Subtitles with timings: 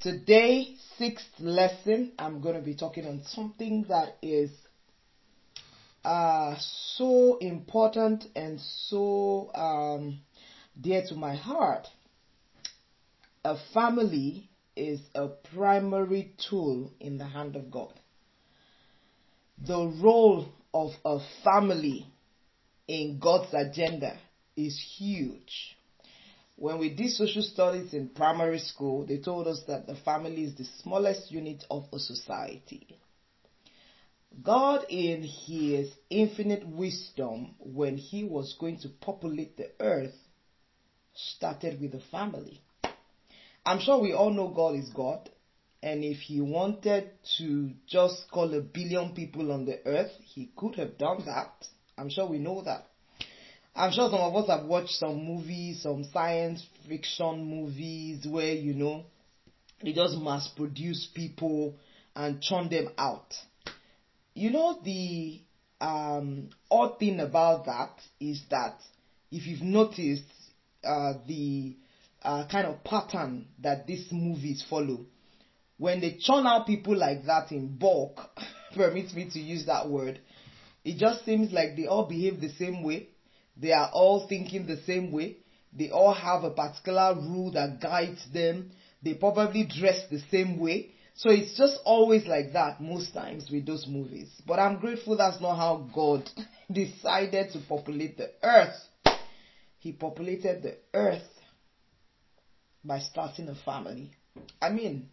[0.00, 4.50] Today, sixth lesson, I'm going to be talking on something that is
[6.02, 6.56] uh,
[6.96, 10.18] so important and so um,
[10.80, 11.86] dear to my heart.
[13.44, 17.92] A family is a primary tool in the hand of God.
[19.58, 22.06] The role of a family
[22.88, 24.18] in God's agenda
[24.56, 25.76] is huge.
[26.60, 30.54] When we did social studies in primary school, they told us that the family is
[30.56, 32.86] the smallest unit of a society.
[34.42, 40.12] God, in His infinite wisdom, when He was going to populate the earth,
[41.14, 42.60] started with the family.
[43.64, 45.30] I'm sure we all know God is God,
[45.82, 50.74] and if He wanted to just call a billion people on the earth, He could
[50.74, 51.54] have done that.
[51.96, 52.89] I'm sure we know that.
[53.74, 58.74] I'm sure some of us have watched some movies, some science fiction movies where, you
[58.74, 59.04] know,
[59.82, 61.76] they just mass produce people
[62.14, 63.32] and churn them out.
[64.34, 65.40] You know, the
[65.80, 68.78] um, odd thing about that is that
[69.30, 70.24] if you've noticed
[70.84, 71.76] uh, the
[72.22, 75.06] uh, kind of pattern that these movies follow,
[75.78, 78.20] when they churn out people like that in bulk,
[78.74, 80.20] permit me to use that word,
[80.84, 83.08] it just seems like they all behave the same way
[83.60, 85.36] they are all thinking the same way.
[85.72, 88.70] They all have a particular rule that guides them.
[89.02, 90.92] They probably dress the same way.
[91.14, 94.30] So it's just always like that most times with those movies.
[94.46, 96.28] But I'm grateful that's not how God
[96.72, 98.76] decided to populate the earth.
[99.78, 101.28] He populated the earth
[102.82, 104.10] by starting a family.
[104.60, 105.08] I mean,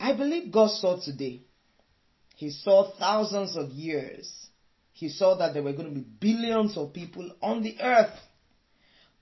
[0.00, 1.42] I believe God saw today.
[2.34, 4.30] He saw thousands of years
[4.96, 8.18] he saw that there were going to be billions of people on the earth.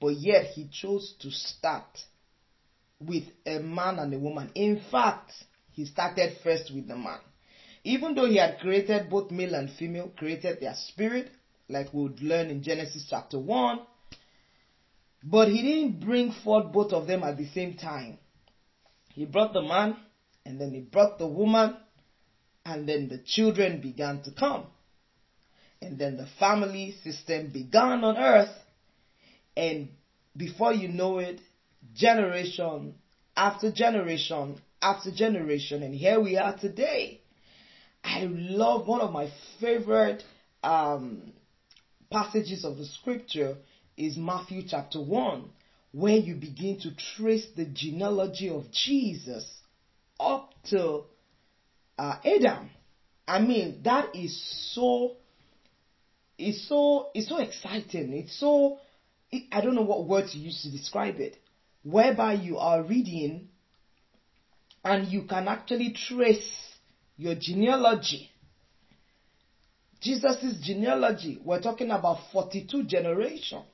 [0.00, 1.98] But yet he chose to start
[3.00, 4.52] with a man and a woman.
[4.54, 5.32] In fact,
[5.72, 7.18] he started first with the man.
[7.82, 11.28] Even though he had created both male and female, created their spirit,
[11.68, 13.80] like we would learn in Genesis chapter 1,
[15.24, 18.16] but he didn't bring forth both of them at the same time.
[19.12, 19.96] He brought the man,
[20.46, 21.74] and then he brought the woman,
[22.64, 24.68] and then the children began to come.
[25.84, 28.54] And then the family system began on earth.
[29.56, 29.88] And
[30.36, 31.40] before you know it,
[31.94, 32.94] generation
[33.36, 37.20] after generation after generation, and here we are today.
[38.02, 39.30] I love one of my
[39.60, 40.22] favorite
[40.62, 41.32] um,
[42.10, 43.56] passages of the scripture
[43.96, 45.48] is Matthew chapter 1,
[45.92, 49.46] where you begin to trace the genealogy of Jesus
[50.20, 51.04] up to
[51.98, 52.68] uh, Adam.
[53.26, 55.16] I mean, that is so
[56.38, 58.12] it's so it's so exciting.
[58.12, 58.78] It's so
[59.52, 61.36] I don't know what word to use to describe it.
[61.82, 63.48] Whereby you are reading
[64.84, 66.48] and you can actually trace
[67.16, 68.30] your genealogy.
[70.00, 73.64] Jesus' genealogy, we're talking about 42 generations.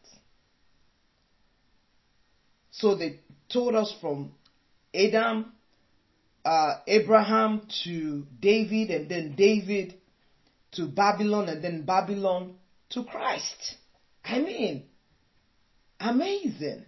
[2.70, 3.20] So they
[3.52, 4.32] told us from
[4.94, 5.52] Adam,
[6.44, 9.99] uh, Abraham to David, and then David
[10.72, 12.54] to Babylon and then Babylon
[12.90, 13.76] to Christ.
[14.24, 14.84] I mean,
[15.98, 16.84] amazing.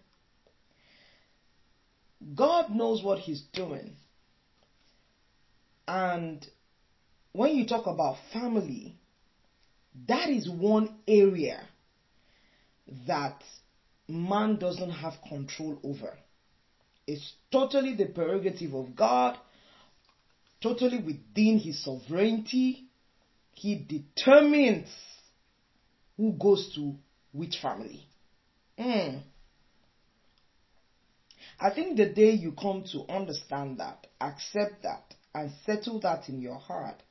[2.34, 3.96] God knows what He's doing.
[5.88, 6.46] And
[7.32, 8.96] when you talk about family,
[10.08, 11.60] that is one area
[13.06, 13.42] that
[14.08, 16.16] man doesn't have control over.
[17.06, 19.36] It's totally the prerogative of God,
[20.62, 22.86] totally within His sovereignty.
[23.54, 24.88] He determines
[26.16, 26.94] who goes to
[27.32, 28.04] which family.
[28.78, 29.22] Mm.
[31.60, 36.40] I think the day you come to understand that, accept that, and settle that in
[36.40, 37.02] your heart,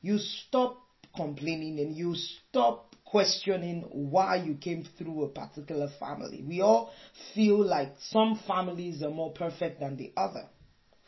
[0.00, 0.80] you stop
[1.14, 6.42] complaining and you stop questioning why you came through a particular family.
[6.46, 6.90] We all
[7.34, 10.46] feel like some families are more perfect than the other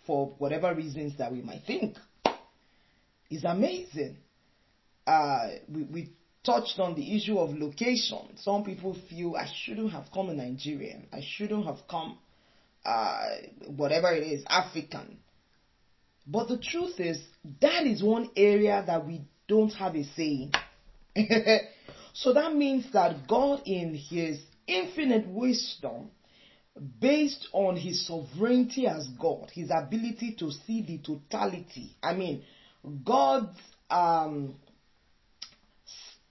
[0.06, 1.96] for whatever reasons that we might think.
[3.30, 4.16] It's amazing
[5.06, 6.12] uh, we, we
[6.44, 8.36] touched on the issue of location.
[8.36, 11.06] Some people feel I shouldn't have come a Nigerian.
[11.12, 12.18] I shouldn't have come,
[12.84, 13.26] uh,
[13.66, 15.18] whatever it is, African.
[16.26, 17.18] But the truth is,
[17.60, 20.52] that is one area that we don't have a say in.
[22.14, 26.10] so that means that God, in His infinite wisdom,
[27.00, 31.96] based on His sovereignty as God, His ability to see the totality.
[32.02, 32.44] I mean,
[33.04, 33.58] God's
[33.90, 34.54] um,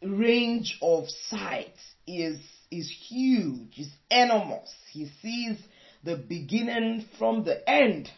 [0.02, 1.76] range of sight
[2.08, 2.40] is
[2.72, 4.72] is huge, is enormous.
[4.92, 5.58] He sees
[6.04, 8.10] the beginning from the end.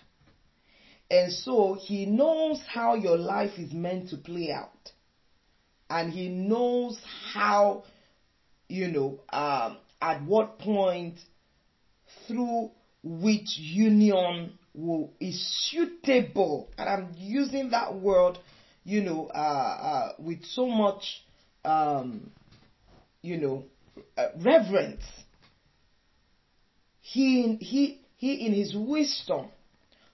[1.09, 4.91] And so he knows how your life is meant to play out.
[5.89, 6.99] And he knows
[7.33, 7.83] how,
[8.69, 11.19] you know, um, at what point
[12.27, 12.71] through
[13.03, 16.71] which union will, is suitable.
[16.77, 18.37] And I'm using that word,
[18.83, 21.23] you know, uh, uh, with so much,
[21.63, 22.31] um,
[23.21, 23.65] you know,
[24.17, 25.03] uh, reverence.
[27.01, 29.47] He, he, he in his wisdom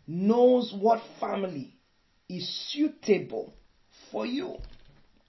[0.07, 1.75] knows what family
[2.29, 3.53] is suitable
[4.11, 4.55] for you.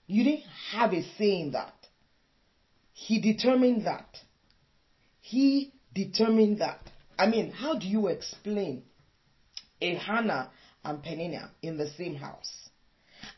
[0.07, 1.73] You didn't have a say in that.
[2.93, 4.17] He determined that.
[5.21, 6.79] He determined that.
[7.17, 8.83] I mean, how do you explain
[9.81, 10.51] a Hannah
[10.83, 12.69] and Penina in the same house?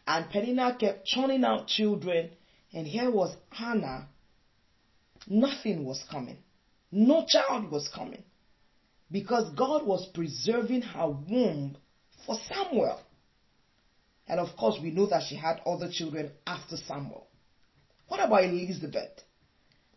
[0.07, 2.31] And Penina kept churning out children,
[2.73, 4.07] and here was Hannah.
[5.27, 6.38] Nothing was coming.
[6.91, 8.23] No child was coming
[9.12, 11.77] because God was preserving her womb
[12.25, 13.00] for Samuel.
[14.27, 17.27] And of course, we know that she had other children after Samuel.
[18.07, 19.21] What about Elizabeth?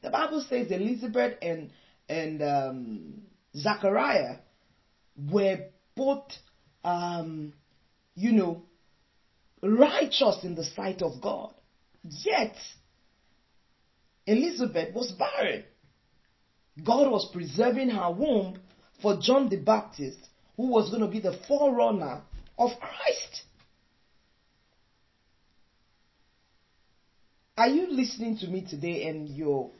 [0.03, 1.70] The Bible says Elizabeth and
[2.09, 3.23] and um,
[3.56, 4.37] Zachariah
[5.17, 6.25] were both,
[6.85, 7.55] um,
[8.15, 8.62] you know,
[9.62, 11.54] righteous in the sight of God.
[12.05, 12.56] Yet,
[14.27, 15.65] Elizabeth was barren.
[16.83, 18.59] God was preserving her womb
[19.01, 20.19] for John the Baptist,
[20.56, 22.23] who was going to be the forerunner
[22.59, 23.43] of Christ.
[27.56, 29.71] Are you listening to me today and you're,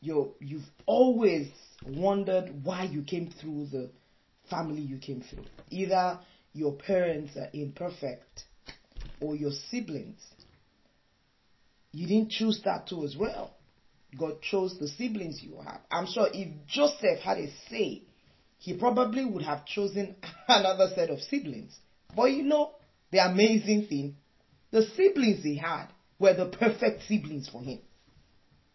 [0.00, 1.48] you're, you've always
[1.84, 3.90] wondered why you came through the
[4.48, 5.44] family you came through?
[5.70, 6.20] Either
[6.52, 8.44] your parents are imperfect
[9.20, 10.20] or your siblings.
[11.94, 13.54] You didn't choose that too as well.
[14.18, 15.80] God chose the siblings you have.
[15.90, 18.02] I'm sure if Joseph had a say
[18.58, 20.16] he probably would have chosen
[20.48, 21.78] another set of siblings.
[22.14, 22.72] But you know,
[23.12, 24.16] the amazing thing,
[24.72, 25.86] the siblings he had
[26.18, 27.78] were the perfect siblings for him.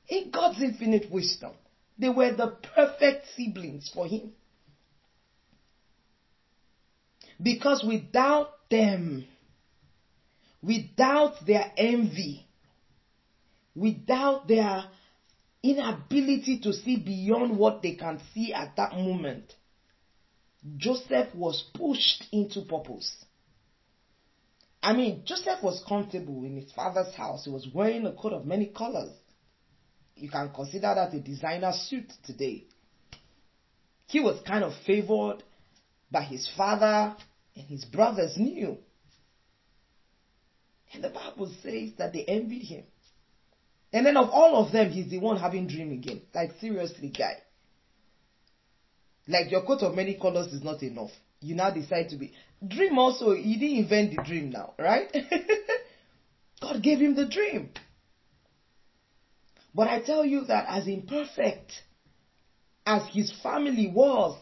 [0.07, 1.54] In God's infinite wisdom,
[1.98, 4.31] they were the perfect siblings for him.
[7.42, 9.25] Because without them,
[10.62, 12.48] without their envy,
[13.79, 14.85] without their
[15.63, 19.53] inability to see beyond what they can see at that moment,
[20.77, 23.25] Joseph was pushed into purpose.
[24.81, 27.45] I mean, Joseph was comfortable in his father's house.
[27.45, 29.11] He was wearing a coat of many colors.
[30.15, 32.65] You can consider that a designer suit today.
[34.07, 35.43] He was kind of favored
[36.11, 37.15] by his father
[37.55, 38.77] and his brothers knew.
[40.93, 42.83] And the Bible says that they envied him.
[43.91, 46.21] And then of all of them, he's the one having dream again.
[46.33, 47.38] Like seriously, guy.
[49.27, 51.12] Like your coat of many colors is not enough.
[51.41, 52.33] You now decide to be.
[52.68, 55.07] Dream also, he didn't invent the dream now, right?
[56.62, 57.69] God gave him the dream.
[59.74, 61.71] But I tell you that as imperfect
[62.85, 64.38] as his family was,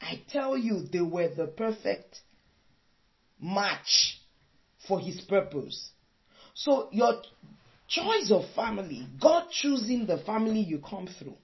[0.00, 2.20] I tell you they were the perfect
[3.40, 4.20] match
[4.86, 5.90] for his purpose.
[6.54, 7.22] So your
[7.88, 11.36] choice of family, God choosing the family you come through,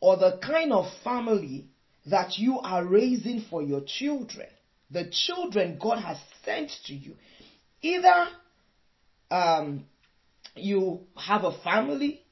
[0.00, 1.66] or the kind of family
[2.06, 4.46] that you are raising for your children,
[4.90, 7.14] the children God has sent to you,
[7.82, 8.28] either
[9.30, 9.84] um,
[10.54, 12.22] you have a family,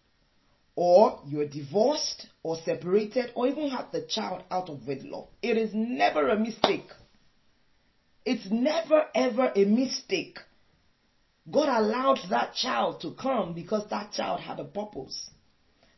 [0.75, 5.29] or you're divorced, or separated, or even have the child out of wedlock.
[5.43, 6.89] It is never a mistake.
[8.27, 10.39] It's never ever a mistake.
[11.51, 15.31] God allowed that child to come because that child had a purpose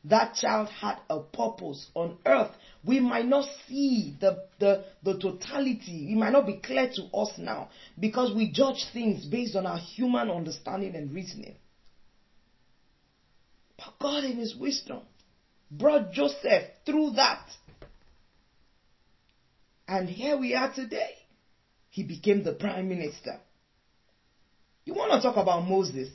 [0.05, 2.51] that child had a purpose on earth.
[2.85, 6.09] We might not see the, the, the totality.
[6.13, 9.79] It might not be clear to us now because we judge things based on our
[9.79, 11.57] human understanding and reasoning.
[13.77, 15.01] But God, in His wisdom,
[15.71, 17.45] brought Joseph through that.
[19.87, 21.11] And here we are today.
[21.91, 23.41] He became the prime minister.
[24.89, 26.09] You want to talk about Moses?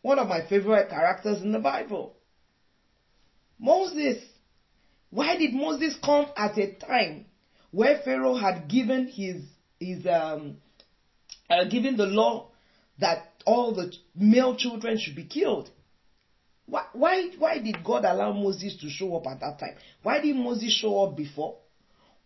[0.00, 2.14] One of my favorite characters in the Bible.
[3.58, 4.16] Moses.
[5.10, 7.26] Why did Moses come at a time
[7.72, 9.42] where Pharaoh had given his
[9.78, 10.56] his um
[11.50, 12.48] uh, given the law
[12.98, 15.68] that all the male children should be killed?
[16.64, 19.74] Why, why why did God allow Moses to show up at that time?
[20.02, 21.58] Why did Moses show up before?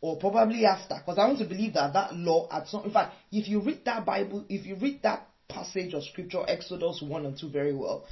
[0.00, 3.14] Or probably after, because I want to believe that that law at some, in fact,
[3.33, 7.38] if you read that Bible, if you read that passage of scripture, Exodus 1 and
[7.38, 8.04] 2 very well,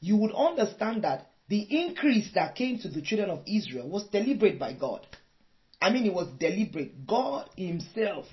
[0.00, 4.58] you would understand that the increase that came to the children of Israel was deliberate
[4.58, 5.06] by God.
[5.80, 7.06] I mean, it was deliberate.
[7.06, 8.26] God Himself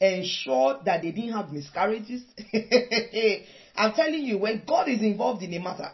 [0.00, 2.22] ensured that they didn't have miscarriages.
[3.76, 5.90] I'm telling you, when God is involved in a matter,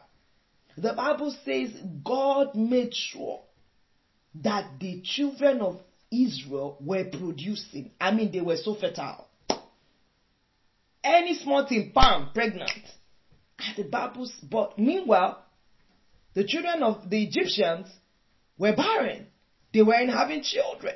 [0.77, 1.71] the Bible says
[2.05, 3.41] God made sure
[4.43, 5.81] that the children of
[6.11, 7.91] Israel were producing.
[8.01, 9.27] I mean, they were so fertile.
[11.03, 12.71] Any small thing, palm, pregnant.
[13.59, 15.45] And the Bible, but meanwhile,
[16.35, 17.89] the children of the Egyptians
[18.59, 19.27] were barren.
[19.73, 20.95] They weren't having children.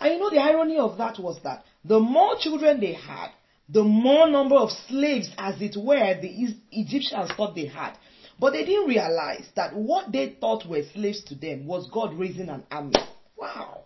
[0.00, 3.28] And you know the irony of that was that the more children they had,
[3.68, 7.96] the more number of slaves, as it were, the Egyptians thought they had.
[8.38, 12.48] But they didn't realize that what they thought were slaves to them was God raising
[12.48, 12.94] an army.
[13.36, 13.84] Wow.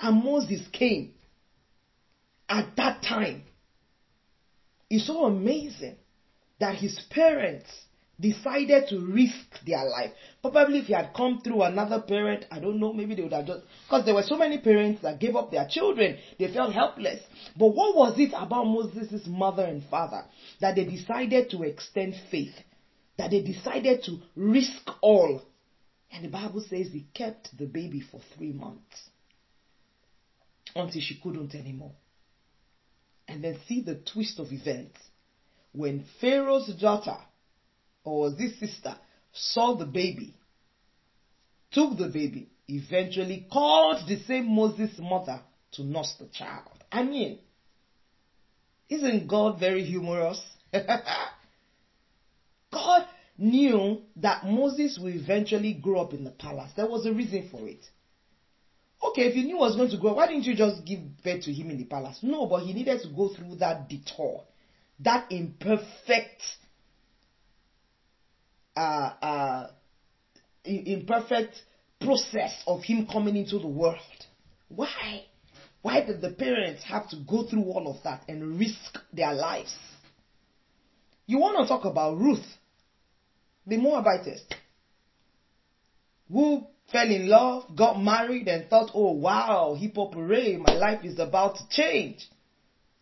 [0.00, 1.14] And Moses came
[2.48, 3.44] at that time.
[4.90, 5.96] It's so amazing
[6.58, 7.68] that his parents
[8.20, 10.12] decided to risk their life.
[10.40, 13.46] Probably if he had come through another parent, I don't know, maybe they would have
[13.46, 16.16] just, because there were so many parents that gave up their children.
[16.38, 17.20] They felt helpless.
[17.56, 20.24] But what was it about Moses' mother and father
[20.60, 22.54] that they decided to extend faith?
[23.18, 25.40] That they decided to risk all?
[26.12, 29.10] And the Bible says he kept the baby for three months
[30.76, 31.92] until she couldn't anymore.
[33.28, 34.98] And then see the twist of events.
[35.72, 37.16] When Pharaoh's daughter
[38.04, 38.96] or this sister
[39.32, 40.34] saw the baby,
[41.72, 45.40] took the baby, eventually called the same Moses' mother
[45.72, 46.68] to nurse the child.
[46.92, 47.38] I mean,
[48.88, 50.40] isn't God very humorous?
[52.72, 53.06] God
[53.38, 56.70] knew that Moses will eventually grow up in the palace.
[56.76, 57.84] There was a reason for it.
[59.04, 61.42] Okay, if you knew he was going to grow, why didn't you just give birth
[61.42, 62.18] to him in the palace?
[62.22, 64.42] No, but he needed to go through that detour,
[65.00, 66.42] that imperfect
[68.76, 68.80] uh,
[69.20, 69.66] uh,
[70.64, 71.62] imperfect
[72.00, 73.98] process of him coming into the world.
[74.68, 75.22] Why?
[75.82, 79.74] Why did the parents have to go through all of that and risk their lives?
[81.26, 82.44] You want to talk about Ruth,
[83.66, 84.40] the Moabitess,
[86.30, 86.64] who
[86.94, 91.18] fell in love, got married, and thought, oh wow, hip hop hooray, my life is
[91.18, 92.28] about to change.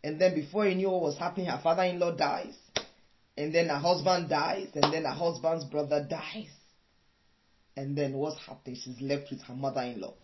[0.02, 2.56] And then before he knew what was happening, her father in law dies
[3.36, 6.50] and then her husband dies, and then her husband's brother dies.
[7.76, 8.76] And then what's happening?
[8.82, 10.14] She's left with her mother in law.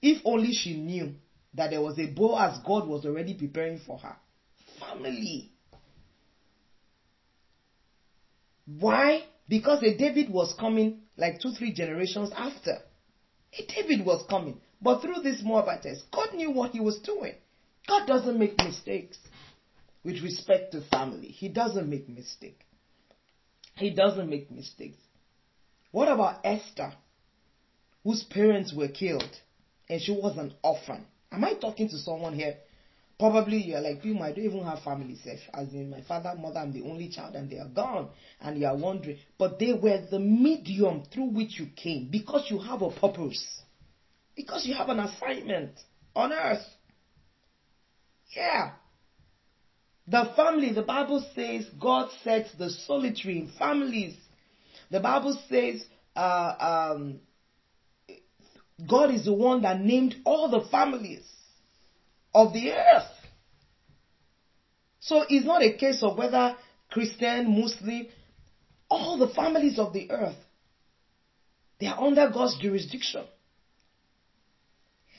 [0.00, 1.14] If only she knew
[1.52, 4.16] that there was a Boaz God was already preparing for her.
[4.80, 5.50] Family.
[8.66, 9.24] Why?
[9.46, 12.78] Because a David was coming like two, three generations after.
[13.68, 14.60] David was coming.
[14.82, 17.34] But through this Moabitess, God knew what he was doing.
[17.86, 19.18] God doesn't make mistakes
[20.04, 21.28] with respect to family.
[21.28, 22.60] He doesn't make mistake.
[23.76, 24.98] He doesn't make mistakes.
[25.90, 26.92] What about Esther,
[28.02, 29.40] whose parents were killed
[29.88, 31.06] and she was an orphan?
[31.32, 32.56] Am I talking to someone here?
[33.18, 35.38] Probably you're like, you might even have family self.
[35.52, 38.08] As in my father, mother, I'm the only child and they are gone.
[38.40, 39.18] And you are wondering.
[39.38, 43.60] But they were the medium through which you came because you have a purpose.
[44.34, 45.70] Because you have an assignment
[46.16, 46.64] on earth.
[48.36, 48.72] Yeah.
[50.08, 54.16] The family, the Bible says God sets the solitary in families.
[54.90, 55.84] The Bible says
[56.16, 57.20] uh, um,
[58.88, 61.22] God is the one that named all the families
[62.34, 63.10] of the earth.
[65.00, 66.56] So it's not a case of whether
[66.90, 68.06] Christian, Muslim,
[68.90, 70.36] all the families of the earth,
[71.78, 73.24] they are under God's jurisdiction.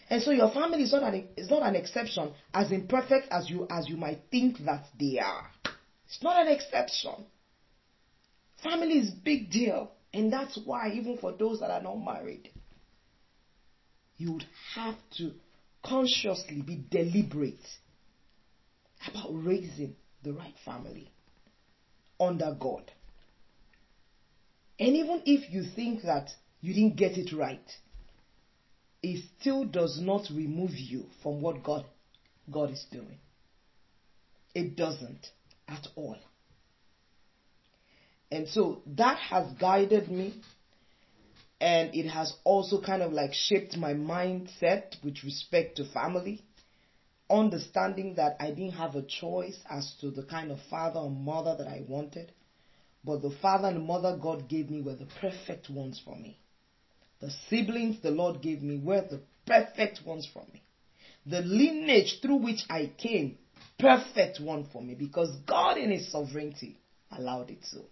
[0.09, 3.67] And so your family is not an, is not an exception as imperfect as you
[3.69, 5.49] as you might think that they are.
[6.05, 7.25] It's not an exception.
[8.63, 9.91] Family is big deal.
[10.13, 12.49] And that's why even for those that are not married,
[14.17, 14.45] you would
[14.75, 15.31] have to
[15.85, 17.65] consciously be deliberate
[19.07, 21.11] about raising the right family
[22.19, 22.91] under God.
[24.79, 26.29] And even if you think that
[26.61, 27.69] you didn't get it right,
[29.03, 31.85] it still does not remove you from what God,
[32.51, 33.19] God is doing.
[34.53, 35.27] It doesn't
[35.67, 36.17] at all.
[38.31, 40.41] And so that has guided me
[41.61, 46.43] and it has also kind of like shaped my mindset with respect to family.
[47.29, 51.55] Understanding that I didn't have a choice as to the kind of father or mother
[51.57, 52.31] that I wanted,
[53.03, 56.39] but the father and mother God gave me were the perfect ones for me.
[57.21, 60.61] The siblings the Lord gave me were the perfect ones for me.
[61.25, 63.37] The lineage through which I came,
[63.79, 66.77] perfect one for me because God in His sovereignty
[67.11, 67.85] allowed it so.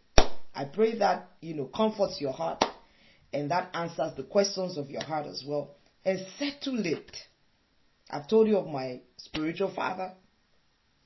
[0.53, 2.63] I pray that, you know, comforts your heart
[3.33, 5.75] and that answers the questions of your heart as well
[6.05, 7.17] and settle it.
[8.09, 10.13] I've told you of my spiritual father,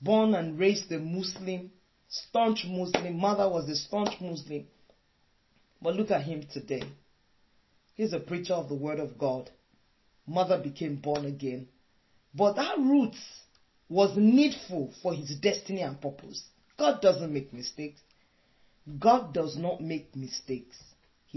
[0.01, 1.72] born and raised a Muslim,
[2.10, 3.17] staunch Muslim.
[3.17, 4.65] Mother was a staunch Muslim.
[5.81, 6.84] But look at him today.
[7.93, 9.50] He's a preacher of the Word of God.
[10.25, 11.67] Mother became born again.
[12.34, 13.15] But that root
[13.89, 16.43] was needful for his destiny and purpose.
[16.77, 18.01] God doesn't make mistakes.
[19.00, 20.77] God does not make mistakes.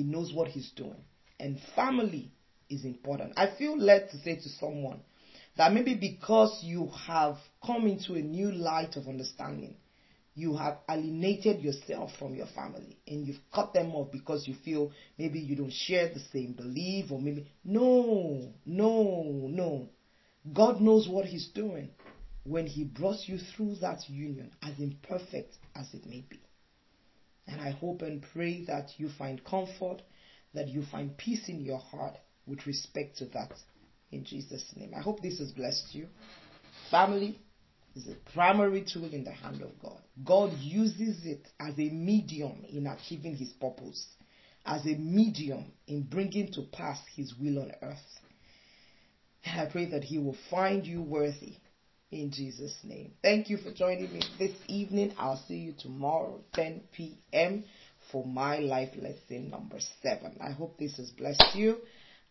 [0.00, 1.04] He knows what he's doing.
[1.38, 2.32] And family
[2.70, 3.34] is important.
[3.36, 5.02] I feel led to say to someone
[5.58, 9.76] that maybe because you have come into a new light of understanding,
[10.34, 14.90] you have alienated yourself from your family and you've cut them off because you feel
[15.18, 19.90] maybe you don't share the same belief or maybe no, no, no.
[20.50, 21.90] God knows what He's doing
[22.44, 26.40] when He brought you through that union, as imperfect as it may be.
[27.46, 30.02] And I hope and pray that you find comfort,
[30.54, 32.16] that you find peace in your heart
[32.46, 33.52] with respect to that.
[34.12, 34.92] In Jesus' name.
[34.96, 36.08] I hope this has blessed you.
[36.90, 37.38] Family,
[37.94, 40.00] is a primary tool in the hand of God.
[40.24, 44.06] God uses it as a medium in achieving his purpose,
[44.64, 48.20] as a medium in bringing to pass his will on earth.
[49.44, 51.56] And I pray that he will find you worthy
[52.10, 53.12] in Jesus' name.
[53.22, 55.12] Thank you for joining me this evening.
[55.18, 57.64] I'll see you tomorrow, 10 p.m.,
[58.10, 60.36] for my life lesson number seven.
[60.40, 61.78] I hope this has blessed you.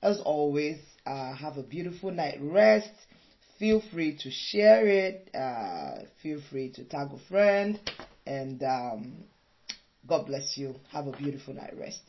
[0.01, 2.89] As always, uh, have a beautiful night rest
[3.59, 5.29] feel free to share it.
[5.35, 7.77] Uh, feel free to tag a friend.
[8.25, 9.25] And um,
[10.07, 10.75] God bless you.
[10.91, 12.01] Have a beautiful night rest.